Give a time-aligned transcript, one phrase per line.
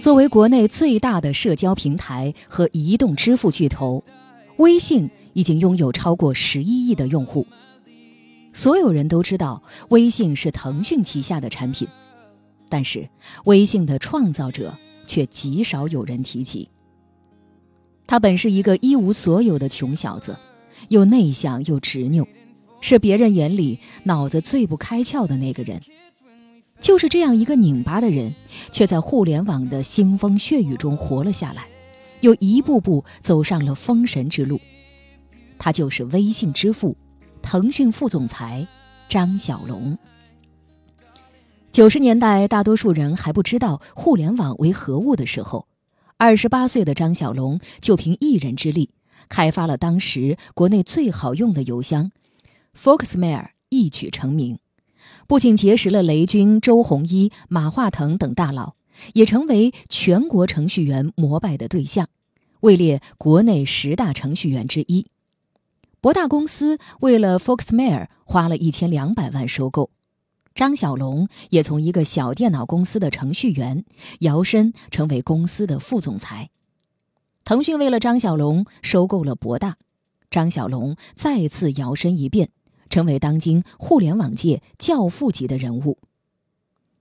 [0.00, 4.02] 作为国内最大的社交平台和移动支付巨头，
[4.58, 7.46] 微信已经拥有超过十一亿的用户。
[8.52, 11.86] 所有人都知道微信是腾讯旗下的产品，
[12.68, 13.08] 但是
[13.44, 14.76] 微信的创造者
[15.06, 16.68] 却极少有人提及。
[18.06, 20.36] 他本是一个一无所有的穷小子，
[20.88, 22.26] 又内向又执拗，
[22.80, 25.80] 是别人眼里脑子最不开窍的那个人。
[26.80, 28.34] 就是这样一个拧巴的人，
[28.72, 31.66] 却在互联网的腥风血雨中活了下来，
[32.20, 34.60] 又一步步走上了封神之路。
[35.58, 36.96] 他就是微信之父。
[37.42, 38.68] 腾讯副总裁
[39.08, 39.98] 张小龙。
[41.70, 45.66] 九十年代，大多数人还不知道互联网为何物的时候，
[46.18, 48.90] 二十八岁的张小龙就凭一人之力，
[49.30, 52.12] 开发了当时国内最好用的邮箱
[52.76, 54.58] Foxmail，一举成名。
[55.26, 58.74] 不仅结识了雷军、周鸿祎、马化腾等大佬，
[59.14, 62.08] 也成为全国程序员膜拜的对象，
[62.60, 65.06] 位列国内十大程序员之一。
[66.00, 69.90] 博大公司为了 Foxmail 花了一千两百万收购，
[70.54, 73.84] 张小龙也从一个小电脑公司的程序员
[74.20, 76.50] 摇身成为公司的副总裁。
[77.44, 79.76] 腾讯为了张小龙收购了博大，
[80.30, 82.50] 张小龙再次摇身一变，
[82.90, 85.96] 成为当今互联网界教父级的人物。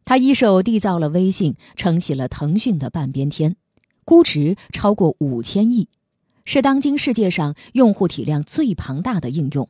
[0.06, 3.58] 他一手缔造了微信，撑起了腾讯的半边天，
[4.06, 5.90] 估值超过五千亿。
[6.46, 9.70] 是当今世界上用户体量最庞大的应用，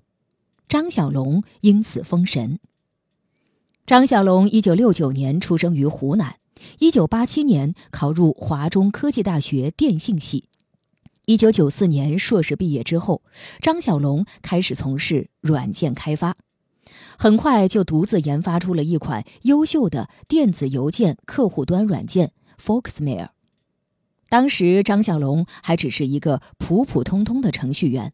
[0.69, 2.59] 张小龙因此封神。
[3.85, 6.37] 张小龙一九六九年出生于湖南，
[6.77, 10.45] 一九八七年考入华中科技大学电信系，
[11.29, 13.21] 一九九四年硕士毕业之后，
[13.61, 16.35] 张小龙开始从事软件开发，
[17.19, 23.27] 很快就独自研发出了一款优秀的电子邮件客户端软件 Foxmail。
[24.27, 28.11] 当时张小龙还只是一个普普通通的程序员，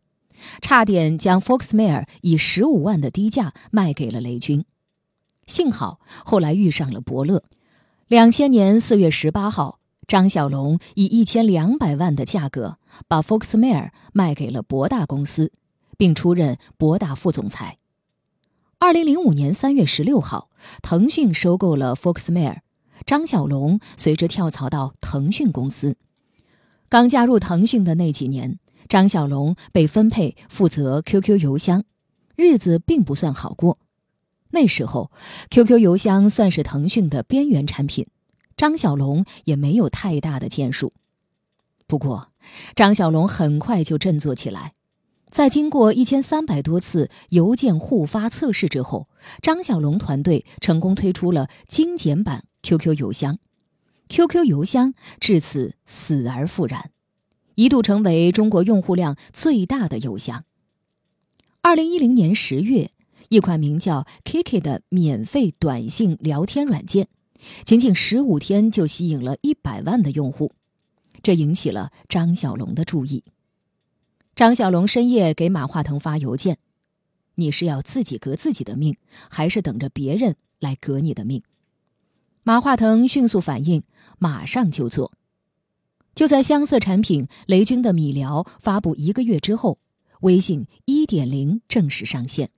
[0.60, 4.66] 差点将 Foxmail 以十五万的低价卖给了雷军。
[5.48, 7.46] 幸好后来遇上了伯乐。
[8.10, 12.78] 两千年四月十八号，张小龙以一千两百万的价格
[13.08, 15.52] 把 Foxmail 卖给了博大公司，
[15.98, 17.78] 并出任博大副总裁。
[18.78, 20.50] 二零零五年三月十六号，
[20.82, 22.58] 腾讯收购了 Foxmail，
[23.06, 25.98] 张小龙随之跳槽到腾讯公司。
[26.88, 31.84] 刚加入腾讯的那几年，张小龙被分配负责 QQ 邮箱，
[32.36, 33.80] 日子并不算好过。
[34.52, 35.12] 那时候
[35.50, 38.08] ，QQ 邮箱算是腾讯的边缘产品，
[38.58, 40.94] 张小龙也没有太大的建树。
[41.88, 42.30] 不过，
[42.76, 44.74] 张小龙很快就振作起来，
[45.30, 49.08] 在经过一千三百多次邮件互发测试之后，
[49.42, 53.40] 张小龙团队成功推出了精简版 QQ 邮箱。
[54.08, 56.92] QQ 邮箱至此死而复燃，
[57.56, 60.46] 一度成为中国用户量最大的邮箱。
[61.62, 62.92] 二零一零年十月，
[63.30, 67.08] 一款名叫 Kiki 的免费短信聊天软件，
[67.64, 70.54] 仅仅十五天就吸引了一百万的用户，
[71.24, 73.24] 这引起了张小龙的注意。
[74.36, 76.58] 张小龙深夜给马化腾发邮件
[77.36, 78.98] ：“你是要自己革自己的命，
[79.30, 81.42] 还是等着别人来革你的命？”
[82.44, 83.84] 马化腾迅速反应，
[84.20, 85.14] 马上就做。
[86.14, 89.80] 就在相似产品雷军的米聊发布一个月之后，
[90.22, 92.52] 微信一点零正式上线，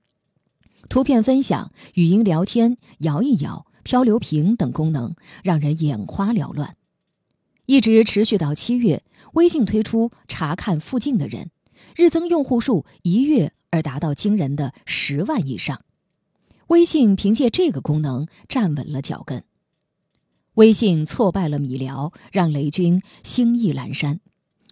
[0.88, 6.76] 图片分享、语音聊天、摇一摇、漂流瓶等功能让人眼花缭乱。
[7.64, 11.50] 一直持续到七月，微信推出查看附近的人，
[11.96, 15.80] 日增用户数一跃而达到惊人的十万以上。
[16.66, 19.42] 微信凭借这个功能站稳了脚跟。
[20.56, 24.20] 微信挫败了米聊，让雷军心意阑珊，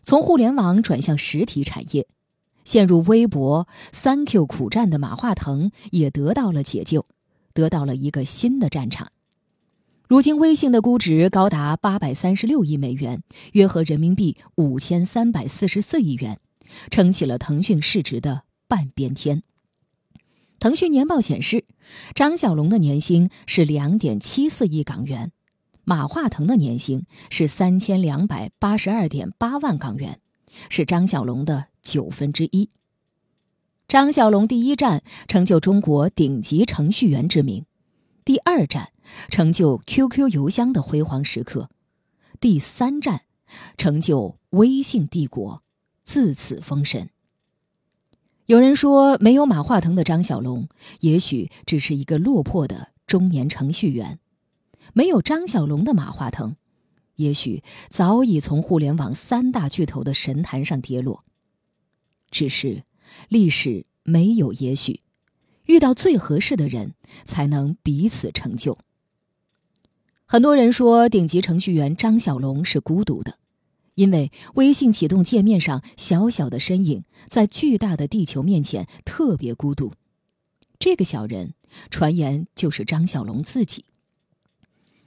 [0.03, 2.07] 从互联网转向实体产业，
[2.65, 7.07] 陷入微博、三 Q 苦战的马化腾也得到了解救，
[7.55, 9.09] 得到了一个新的战场。
[10.09, 13.25] 如今，微信的估值高达八百三十六亿美元，
[13.55, 16.39] 约合人民币五千三百四十四亿元，
[16.93, 19.43] 撑起了腾讯市值的半边天。
[20.61, 21.65] 腾讯年报显示，
[22.15, 25.33] 张小龙的年薪是两点七四亿港元。
[25.83, 30.21] 马化腾的年薪是三千两百八十二点八万港元，
[30.71, 32.71] 是张小龙的九分之一。
[33.89, 37.65] 张小龙第一站成就中国顶级程序员之名，
[38.25, 38.91] 第二站
[39.29, 41.71] 成就 QQ 邮箱的辉煌时刻，
[42.41, 43.23] 第三站
[43.77, 45.63] 成就微信帝国，
[46.03, 47.11] 自此封神。
[48.47, 50.69] 有人说，没有马化腾的张小龙，
[51.01, 54.21] 也许只是一个落魄的中年程序员，
[54.93, 56.55] 没有张小龙的马化腾，
[57.17, 61.25] 也许早已从互联网三大巨头的神坛上跌落。
[62.31, 62.85] 只是，
[63.29, 65.01] 历史没有也许，
[65.65, 66.95] 遇到最合适的人，
[67.25, 68.79] 才能彼此成就。
[70.29, 73.39] 很多人说，顶级程序员张小龙是孤独的，
[73.95, 79.93] 因为微信启动界面上小小的身影，在巨大的地球面前特别孤独。
[80.81, 81.55] 这个小人，
[81.91, 83.85] 传言就是张小龙自己。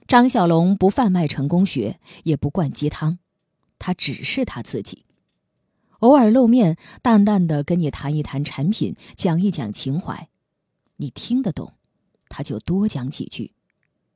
[0.07, 3.19] 张小龙不贩卖成功学，也不灌鸡汤，
[3.77, 5.03] 他只是他自己。
[5.99, 10.29] 偶尔露面，淡淡的跟你谈一谈产品，讲一讲情怀，
[10.95, 11.73] 你听得懂，
[12.29, 13.51] 他就多讲几句；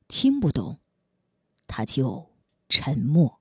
[0.08, 0.78] 听不懂。
[1.66, 2.30] 他就
[2.68, 3.40] 沉默。